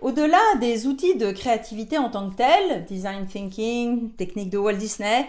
Au-delà 0.00 0.38
des 0.60 0.86
outils 0.86 1.16
de 1.16 1.32
créativité 1.32 1.98
en 1.98 2.08
tant 2.08 2.30
que 2.30 2.36
tels, 2.36 2.84
design 2.84 3.26
thinking, 3.26 4.10
technique 4.12 4.48
de 4.48 4.56
Walt 4.56 4.76
Disney, 4.76 5.26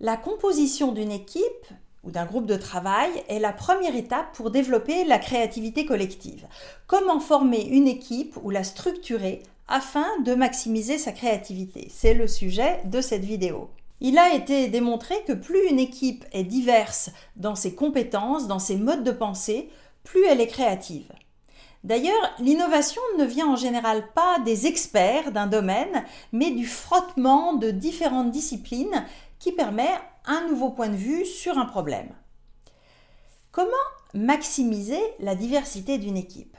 la 0.00 0.16
composition 0.16 0.92
d'une 0.92 1.10
équipe 1.10 1.66
ou 2.04 2.12
d'un 2.12 2.24
groupe 2.24 2.46
de 2.46 2.54
travail 2.54 3.10
est 3.28 3.40
la 3.40 3.52
première 3.52 3.96
étape 3.96 4.32
pour 4.34 4.52
développer 4.52 5.04
la 5.04 5.18
créativité 5.18 5.84
collective. 5.84 6.46
Comment 6.86 7.18
former 7.18 7.66
une 7.66 7.88
équipe 7.88 8.36
ou 8.44 8.50
la 8.50 8.62
structurer 8.62 9.42
afin 9.66 10.06
de 10.24 10.36
maximiser 10.36 10.96
sa 10.96 11.10
créativité? 11.10 11.88
C'est 11.92 12.14
le 12.14 12.28
sujet 12.28 12.82
de 12.84 13.00
cette 13.00 13.24
vidéo. 13.24 13.68
Il 14.00 14.16
a 14.18 14.32
été 14.32 14.68
démontré 14.68 15.16
que 15.26 15.32
plus 15.32 15.68
une 15.68 15.80
équipe 15.80 16.24
est 16.30 16.44
diverse 16.44 17.10
dans 17.34 17.56
ses 17.56 17.74
compétences, 17.74 18.46
dans 18.46 18.60
ses 18.60 18.76
modes 18.76 19.02
de 19.02 19.10
pensée, 19.10 19.70
plus 20.04 20.24
elle 20.26 20.40
est 20.40 20.46
créative. 20.46 21.10
D'ailleurs, 21.84 22.34
l'innovation 22.38 23.02
ne 23.18 23.24
vient 23.24 23.46
en 23.46 23.56
général 23.56 24.10
pas 24.14 24.38
des 24.38 24.66
experts 24.66 25.32
d'un 25.32 25.46
domaine, 25.46 26.04
mais 26.32 26.50
du 26.50 26.66
frottement 26.66 27.52
de 27.52 27.70
différentes 27.70 28.30
disciplines 28.30 29.04
qui 29.38 29.52
permet 29.52 29.90
un 30.24 30.48
nouveau 30.48 30.70
point 30.70 30.88
de 30.88 30.96
vue 30.96 31.26
sur 31.26 31.58
un 31.58 31.66
problème. 31.66 32.08
Comment 33.52 33.68
maximiser 34.14 35.00
la 35.20 35.34
diversité 35.34 35.98
d'une 35.98 36.16
équipe? 36.16 36.56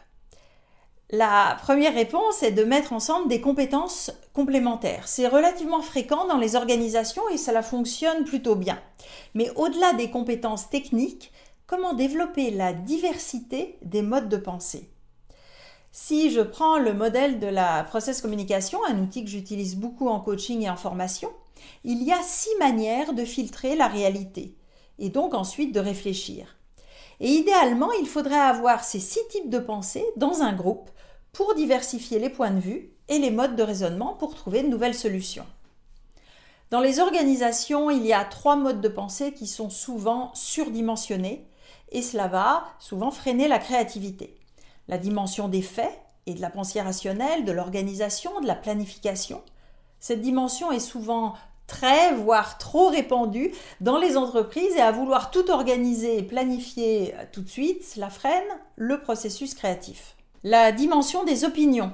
La 1.10 1.58
première 1.62 1.96
réponse 1.96 2.44
est 2.44 2.52
de 2.52 2.64
mettre 2.64 2.94
ensemble 2.94 3.28
des 3.28 3.42
compétences 3.42 4.12
complémentaires. 4.34 5.08
C'est 5.08 5.28
relativement 5.28 5.82
fréquent 5.82 6.28
dans 6.28 6.38
les 6.38 6.56
organisations 6.56 7.28
et 7.30 7.38
cela 7.38 7.64
fonctionne 7.64 8.26
plutôt 8.26 8.56
bien. 8.56 8.80
Mais 9.34 9.50
au-delà 9.56 9.94
des 9.94 10.12
compétences 10.12 10.70
techniques, 10.70 11.32
comment 11.66 11.94
développer 11.94 12.52
la 12.52 12.74
diversité 12.74 13.80
des 13.82 14.04
modes 14.04 14.30
de 14.30 14.38
pensée? 14.38 14.92
Si 15.98 16.30
je 16.30 16.42
prends 16.42 16.78
le 16.78 16.94
modèle 16.94 17.40
de 17.40 17.48
la 17.48 17.86
process 17.86 18.22
communication, 18.22 18.84
un 18.86 19.02
outil 19.02 19.24
que 19.24 19.32
j'utilise 19.32 19.78
beaucoup 19.78 20.10
en 20.10 20.20
coaching 20.20 20.62
et 20.64 20.70
en 20.70 20.76
formation, 20.76 21.32
il 21.86 22.04
y 22.04 22.12
a 22.12 22.22
six 22.22 22.54
manières 22.60 23.14
de 23.14 23.24
filtrer 23.24 23.78
la 23.78 23.88
réalité 23.88 24.58
et 25.00 25.08
donc 25.08 25.34
ensuite 25.34 25.74
de 25.74 25.80
réfléchir. 25.80 26.58
Et 27.22 27.30
idéalement, 27.30 27.94
il 27.94 28.08
faudrait 28.08 28.36
avoir 28.36 28.84
ces 28.84 29.00
six 29.00 29.26
types 29.30 29.50
de 29.50 29.58
pensée 29.58 30.06
dans 30.18 30.42
un 30.42 30.52
groupe 30.52 30.90
pour 31.32 31.56
diversifier 31.56 32.20
les 32.20 32.30
points 32.30 32.52
de 32.52 32.60
vue 32.60 32.92
et 33.08 33.18
les 33.18 33.32
modes 33.32 33.56
de 33.56 33.64
raisonnement 33.64 34.16
pour 34.16 34.36
trouver 34.36 34.64
de 34.64 34.68
nouvelles 34.68 34.96
solutions. 34.96 35.46
Dans 36.72 36.82
les 36.82 37.00
organisations, 37.00 37.90
il 37.90 38.06
y 38.06 38.12
a 38.12 38.26
trois 38.26 38.58
modes 38.58 38.82
de 38.82 38.90
pensée 38.90 39.34
qui 39.34 39.48
sont 39.48 39.70
souvent 39.70 40.32
surdimensionnés 40.34 41.48
et 41.94 42.02
cela 42.02 42.28
va 42.28 42.66
souvent 42.80 43.12
freiner 43.12 43.48
la 43.48 43.60
créativité 43.60 44.36
la 44.88 44.98
dimension 44.98 45.48
des 45.48 45.62
faits 45.62 46.00
et 46.26 46.34
de 46.34 46.42
la 46.42 46.50
pensée 46.50 46.82
rationnelle, 46.82 47.46
de 47.46 47.52
l'organisation, 47.52 48.40
de 48.42 48.48
la 48.48 48.56
planification. 48.56 49.42
Cette 50.00 50.22
dimension 50.22 50.72
est 50.72 50.80
souvent 50.80 51.34
très, 51.68 52.14
voire 52.14 52.58
trop 52.58 52.90
répandue 52.90 53.52
dans 53.82 53.98
les 53.98 54.18
entreprises 54.18 54.76
et 54.76 54.82
à 54.82 54.92
vouloir 54.92 55.32
tout 55.32 55.50
organiser 55.50 56.18
et 56.18 56.24
planifier 56.24 57.16
tout 57.32 57.42
de 57.42 57.50
suite, 57.50 57.84
cela 57.84 58.10
freine 58.10 58.44
le 58.76 59.02
processus 59.02 59.56
créatif. 59.56 60.16
La 60.44 60.72
dimension 60.72 61.24
des 61.24 61.44
opinions 61.44 61.92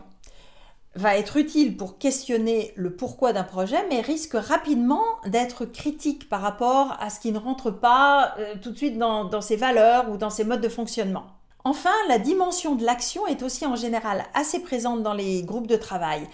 va 0.95 1.17
être 1.17 1.37
utile 1.37 1.77
pour 1.77 1.97
questionner 1.97 2.73
le 2.75 2.93
pourquoi 2.93 3.31
d'un 3.31 3.45
projet, 3.45 3.85
mais 3.89 4.01
risque 4.01 4.33
rapidement 4.33 5.05
d'être 5.25 5.63
critique 5.63 6.27
par 6.27 6.41
rapport 6.41 6.97
à 6.99 7.09
ce 7.09 7.21
qui 7.21 7.31
ne 7.31 7.39
rentre 7.39 7.71
pas 7.71 8.35
euh, 8.39 8.55
tout 8.61 8.71
de 8.71 8.77
suite 8.77 8.97
dans, 8.97 9.23
dans 9.23 9.39
ses 9.39 9.55
valeurs 9.55 10.09
ou 10.11 10.17
dans 10.17 10.29
ses 10.29 10.43
modes 10.43 10.59
de 10.59 10.67
fonctionnement. 10.67 11.27
Enfin, 11.63 11.93
la 12.07 12.17
dimension 12.17 12.75
de 12.75 12.83
l'action 12.83 13.27
est 13.27 13.43
aussi 13.43 13.65
en 13.65 13.75
général 13.75 14.25
assez 14.33 14.59
présente 14.59 15.03
dans 15.03 15.13
les 15.13 15.43
groupes 15.43 15.67
de 15.67 15.75
travail. 15.75 16.27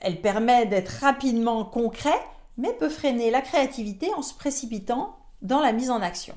Elle 0.00 0.20
permet 0.20 0.66
d'être 0.66 1.00
rapidement 1.00 1.64
concret, 1.64 2.20
mais 2.58 2.72
peut 2.74 2.90
freiner 2.90 3.30
la 3.30 3.40
créativité 3.40 4.12
en 4.14 4.22
se 4.22 4.34
précipitant 4.34 5.16
dans 5.40 5.60
la 5.60 5.72
mise 5.72 5.90
en 5.90 6.02
action. 6.02 6.34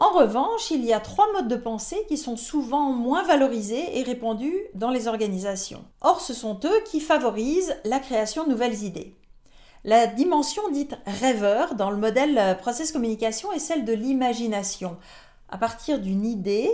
En 0.00 0.10
revanche, 0.10 0.70
il 0.70 0.84
y 0.84 0.94
a 0.94 0.98
trois 0.98 1.30
modes 1.32 1.48
de 1.48 1.56
pensée 1.56 2.04
qui 2.08 2.16
sont 2.16 2.38
souvent 2.38 2.90
moins 2.90 3.22
valorisés 3.22 3.98
et 3.98 4.02
répandus 4.02 4.56
dans 4.74 4.90
les 4.90 5.08
organisations. 5.08 5.84
Or, 6.00 6.22
ce 6.22 6.32
sont 6.32 6.58
eux 6.64 6.82
qui 6.90 7.00
favorisent 7.00 7.76
la 7.84 7.98
création 7.98 8.44
de 8.44 8.48
nouvelles 8.48 8.82
idées. 8.82 9.14
La 9.84 10.06
dimension 10.06 10.62
dite 10.70 10.96
rêveur 11.06 11.74
dans 11.74 11.90
le 11.90 11.98
modèle 11.98 12.56
process 12.60 12.92
communication 12.92 13.52
est 13.52 13.58
celle 13.58 13.84
de 13.84 13.92
l'imagination. 13.92 14.96
À 15.50 15.58
partir 15.58 15.98
d'une 15.98 16.24
idée, 16.24 16.70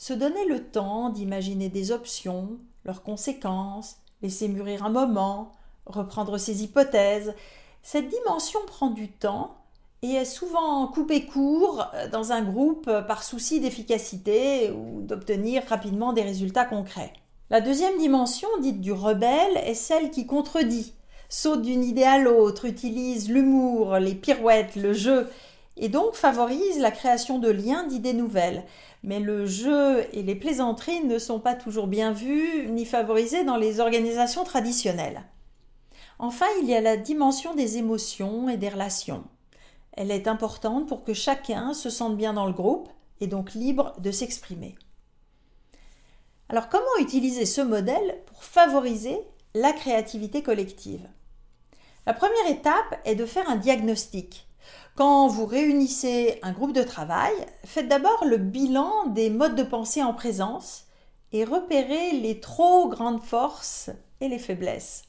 se 0.00 0.14
donner 0.14 0.46
le 0.46 0.64
temps 0.64 1.10
d'imaginer 1.10 1.68
des 1.68 1.92
options, 1.92 2.56
leurs 2.86 3.02
conséquences, 3.02 3.98
laisser 4.22 4.48
mûrir 4.48 4.82
un 4.82 4.88
moment, 4.88 5.52
reprendre 5.84 6.38
ses 6.38 6.64
hypothèses. 6.64 7.34
Cette 7.82 8.08
dimension 8.08 8.60
prend 8.66 8.88
du 8.88 9.10
temps 9.10 9.58
et 10.00 10.12
est 10.12 10.24
souvent 10.24 10.86
coupée 10.86 11.26
court 11.26 11.84
euh, 11.92 12.08
dans 12.08 12.32
un 12.32 12.40
groupe 12.40 12.90
par 13.06 13.22
souci 13.22 13.60
d'efficacité 13.60 14.70
ou 14.70 15.02
d'obtenir 15.02 15.64
rapidement 15.68 16.14
des 16.14 16.22
résultats 16.22 16.64
concrets. 16.64 17.12
La 17.50 17.60
deuxième 17.60 17.98
dimension, 17.98 18.48
dite 18.62 18.80
du 18.80 18.92
rebelle, 18.92 19.58
est 19.66 19.74
celle 19.74 20.10
qui 20.10 20.24
contredit, 20.24 20.94
saute 21.28 21.60
d'une 21.60 21.84
idée 21.84 22.04
à 22.04 22.16
l'autre, 22.16 22.64
utilise 22.64 23.28
l'humour, 23.28 23.96
les 23.96 24.14
pirouettes, 24.14 24.76
le 24.76 24.94
jeu, 24.94 25.28
et 25.80 25.88
donc 25.88 26.14
favorise 26.14 26.78
la 26.78 26.92
création 26.92 27.40
de 27.40 27.50
liens 27.50 27.84
d'idées 27.84 28.12
nouvelles 28.12 28.64
mais 29.02 29.20
le 29.20 29.46
jeu 29.46 30.06
et 30.12 30.22
les 30.22 30.34
plaisanteries 30.34 31.04
ne 31.04 31.18
sont 31.18 31.40
pas 31.40 31.54
toujours 31.54 31.86
bien 31.86 32.12
vus 32.12 32.68
ni 32.68 32.84
favorisés 32.84 33.44
dans 33.44 33.56
les 33.56 33.80
organisations 33.80 34.44
traditionnelles. 34.44 35.24
Enfin, 36.18 36.46
il 36.60 36.68
y 36.68 36.74
a 36.74 36.82
la 36.82 36.98
dimension 36.98 37.54
des 37.54 37.78
émotions 37.78 38.48
et 38.50 38.58
des 38.58 38.68
relations. 38.68 39.24
Elle 39.92 40.10
est 40.10 40.28
importante 40.28 40.86
pour 40.86 41.02
que 41.02 41.14
chacun 41.14 41.72
se 41.72 41.88
sente 41.88 42.16
bien 42.16 42.34
dans 42.34 42.46
le 42.46 42.52
groupe 42.52 42.90
et 43.20 43.26
donc 43.26 43.54
libre 43.54 43.94
de 43.98 44.10
s'exprimer. 44.10 44.76
Alors 46.50 46.68
comment 46.68 46.84
utiliser 46.98 47.46
ce 47.46 47.60
modèle 47.60 48.18
pour 48.26 48.44
favoriser 48.44 49.18
la 49.54 49.72
créativité 49.72 50.42
collective? 50.42 51.08
La 52.06 52.12
première 52.12 52.48
étape 52.48 53.00
est 53.04 53.14
de 53.14 53.26
faire 53.26 53.48
un 53.48 53.56
diagnostic. 53.56 54.46
Quand 54.96 55.28
vous 55.28 55.46
réunissez 55.46 56.38
un 56.42 56.52
groupe 56.52 56.72
de 56.72 56.82
travail, 56.82 57.32
faites 57.64 57.88
d'abord 57.88 58.24
le 58.24 58.36
bilan 58.36 59.06
des 59.06 59.30
modes 59.30 59.54
de 59.54 59.62
pensée 59.62 60.02
en 60.02 60.12
présence 60.12 60.86
et 61.32 61.44
repérez 61.44 62.12
les 62.12 62.40
trop 62.40 62.88
grandes 62.88 63.22
forces 63.22 63.90
et 64.20 64.28
les 64.28 64.38
faiblesses. 64.38 65.04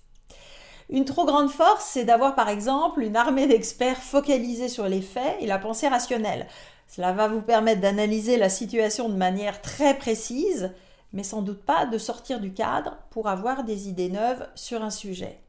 Une 0.90 1.06
trop 1.06 1.26
grande 1.26 1.50
force, 1.50 1.86
c'est 1.86 2.04
d'avoir 2.04 2.36
par 2.36 2.50
exemple 2.50 3.02
une 3.02 3.16
armée 3.16 3.48
d'experts 3.48 4.02
focalisés 4.02 4.70
sur 4.70 4.88
les 4.88 5.02
faits 5.02 5.38
et 5.40 5.48
la 5.48 5.58
pensée 5.58 5.88
rationnelle. 5.88 6.48
Cela 6.88 7.14
va 7.14 7.28
vous 7.28 7.42
permettre 7.42 7.82
d'analyser 7.82 8.38
la 8.38 8.50
situation 8.50 9.10
de 9.10 9.16
manière 9.16 9.62
très 9.62 9.98
précise, 9.98 10.72
mais 11.14 11.24
sans 11.24 11.42
doute 11.42 11.64
pas 11.64 11.86
de 11.86 11.98
sortir 11.98 12.40
du 12.40 12.54
cadre 12.54 12.98
pour 13.10 13.30
avoir 13.30 13.64
des 13.64 13.88
idées 13.88 14.10
neuves 14.10 14.48
sur 14.56 14.84
un 14.84 14.90
sujet. 14.90 15.40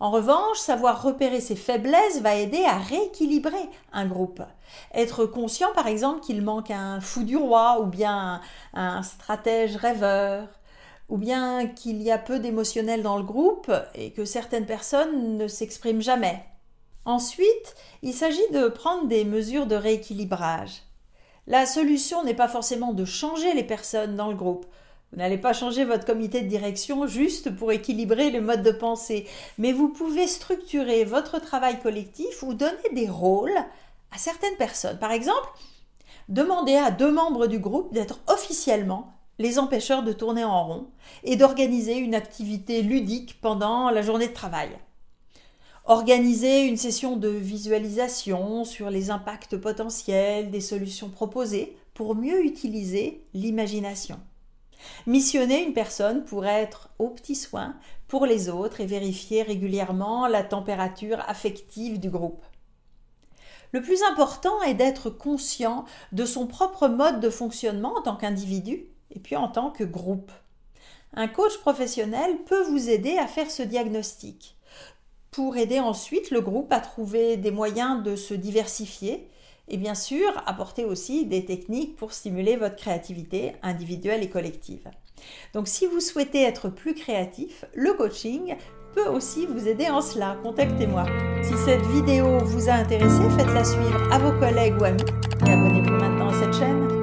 En 0.00 0.10
revanche, 0.10 0.58
savoir 0.58 1.02
repérer 1.02 1.40
ses 1.40 1.56
faiblesses 1.56 2.22
va 2.22 2.34
aider 2.34 2.64
à 2.64 2.78
rééquilibrer 2.78 3.68
un 3.92 4.06
groupe. 4.06 4.42
Être 4.94 5.26
conscient, 5.26 5.68
par 5.74 5.86
exemple, 5.86 6.20
qu'il 6.20 6.40
manque 6.40 6.70
un 6.70 7.02
fou 7.02 7.22
du 7.22 7.36
roi 7.36 7.80
ou 7.80 7.86
bien 7.86 8.40
un 8.72 9.02
stratège 9.02 9.76
rêveur 9.76 10.48
ou 11.10 11.18
bien 11.18 11.66
qu'il 11.66 12.00
y 12.00 12.10
a 12.10 12.18
peu 12.18 12.38
d'émotionnel 12.38 13.02
dans 13.02 13.18
le 13.18 13.24
groupe 13.24 13.70
et 13.94 14.12
que 14.12 14.24
certaines 14.24 14.64
personnes 14.64 15.36
ne 15.36 15.48
s'expriment 15.48 16.00
jamais. 16.00 16.42
Ensuite, 17.04 17.74
il 18.02 18.14
s'agit 18.14 18.48
de 18.52 18.68
prendre 18.68 19.06
des 19.06 19.24
mesures 19.24 19.66
de 19.66 19.74
rééquilibrage. 19.74 20.82
La 21.46 21.66
solution 21.66 22.24
n'est 22.24 22.32
pas 22.32 22.48
forcément 22.48 22.92
de 22.94 23.04
changer 23.04 23.52
les 23.54 23.64
personnes 23.64 24.16
dans 24.16 24.28
le 24.28 24.36
groupe. 24.36 24.66
Vous 25.12 25.18
n'allez 25.18 25.38
pas 25.38 25.52
changer 25.52 25.84
votre 25.84 26.04
comité 26.04 26.40
de 26.40 26.48
direction 26.48 27.08
juste 27.08 27.50
pour 27.50 27.72
équilibrer 27.72 28.30
le 28.30 28.40
mode 28.40 28.62
de 28.62 28.70
pensée, 28.70 29.26
mais 29.58 29.72
vous 29.72 29.88
pouvez 29.88 30.28
structurer 30.28 31.04
votre 31.04 31.40
travail 31.40 31.80
collectif 31.80 32.44
ou 32.44 32.54
donner 32.54 32.76
des 32.94 33.08
rôles 33.08 33.58
à 34.12 34.18
certaines 34.18 34.56
personnes. 34.56 34.98
Par 35.00 35.10
exemple, 35.10 35.48
demander 36.28 36.76
à 36.76 36.92
deux 36.92 37.10
membres 37.10 37.48
du 37.48 37.58
groupe 37.58 37.92
d'être 37.92 38.20
officiellement 38.28 39.12
les 39.40 39.58
empêcheurs 39.58 40.04
de 40.04 40.12
tourner 40.12 40.44
en 40.44 40.64
rond 40.64 40.86
et 41.24 41.34
d'organiser 41.34 41.96
une 41.96 42.14
activité 42.14 42.82
ludique 42.82 43.40
pendant 43.40 43.90
la 43.90 44.02
journée 44.02 44.28
de 44.28 44.34
travail. 44.34 44.68
Organiser 45.86 46.66
une 46.66 46.76
session 46.76 47.16
de 47.16 47.28
visualisation 47.28 48.64
sur 48.64 48.90
les 48.90 49.10
impacts 49.10 49.56
potentiels 49.56 50.52
des 50.52 50.60
solutions 50.60 51.08
proposées 51.08 51.76
pour 51.94 52.14
mieux 52.14 52.44
utiliser 52.44 53.24
l'imagination. 53.34 54.20
Missionner 55.06 55.62
une 55.64 55.72
personne 55.72 56.24
pour 56.24 56.46
être 56.46 56.90
au 56.98 57.08
petit 57.08 57.34
soin 57.34 57.76
pour 58.08 58.26
les 58.26 58.48
autres 58.48 58.80
et 58.80 58.86
vérifier 58.86 59.42
régulièrement 59.42 60.26
la 60.26 60.42
température 60.42 61.20
affective 61.28 62.00
du 62.00 62.10
groupe. 62.10 62.44
Le 63.72 63.82
plus 63.82 64.02
important 64.02 64.60
est 64.62 64.74
d'être 64.74 65.10
conscient 65.10 65.84
de 66.12 66.24
son 66.24 66.46
propre 66.46 66.88
mode 66.88 67.20
de 67.20 67.30
fonctionnement 67.30 67.96
en 67.96 68.02
tant 68.02 68.16
qu'individu 68.16 68.86
et 69.14 69.20
puis 69.20 69.36
en 69.36 69.48
tant 69.48 69.70
que 69.70 69.84
groupe. 69.84 70.32
Un 71.14 71.28
coach 71.28 71.56
professionnel 71.58 72.36
peut 72.46 72.62
vous 72.64 72.88
aider 72.88 73.16
à 73.18 73.26
faire 73.26 73.50
ce 73.50 73.62
diagnostic 73.62 74.56
pour 75.30 75.56
aider 75.56 75.78
ensuite 75.78 76.30
le 76.30 76.40
groupe 76.40 76.72
à 76.72 76.80
trouver 76.80 77.36
des 77.36 77.52
moyens 77.52 78.02
de 78.02 78.16
se 78.16 78.34
diversifier 78.34 79.28
et 79.70 79.76
bien 79.76 79.94
sûr 79.94 80.28
apporter 80.46 80.84
aussi 80.84 81.26
des 81.26 81.44
techniques 81.44 81.96
pour 81.96 82.12
stimuler 82.12 82.56
votre 82.56 82.76
créativité 82.76 83.52
individuelle 83.62 84.22
et 84.22 84.28
collective. 84.28 84.88
Donc 85.54 85.68
si 85.68 85.86
vous 85.86 86.00
souhaitez 86.00 86.42
être 86.42 86.68
plus 86.68 86.94
créatif, 86.94 87.64
le 87.74 87.92
coaching 87.94 88.56
peut 88.94 89.08
aussi 89.08 89.46
vous 89.46 89.68
aider 89.68 89.88
en 89.88 90.00
cela. 90.00 90.36
Contactez-moi. 90.42 91.04
Si 91.42 91.56
cette 91.64 91.86
vidéo 91.86 92.38
vous 92.38 92.68
a 92.68 92.72
intéressé, 92.72 93.22
faites-la 93.36 93.64
suivre 93.64 94.12
à 94.12 94.18
vos 94.18 94.38
collègues 94.38 94.80
ou 94.80 94.84
amis 94.84 95.02
et 95.46 95.50
abonnez-vous 95.50 95.90
maintenant 95.90 96.28
à 96.28 96.34
cette 96.34 96.54
chaîne. 96.54 96.99